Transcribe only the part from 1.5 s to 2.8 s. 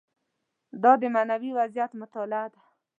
وضعیت مطالعه ده.